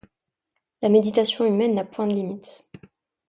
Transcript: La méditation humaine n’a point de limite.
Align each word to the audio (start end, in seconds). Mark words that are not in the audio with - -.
La 0.81 0.89
méditation 0.89 1.45
humaine 1.45 1.75
n’a 1.75 1.85
point 1.85 2.07
de 2.07 2.15
limite. 2.15 2.67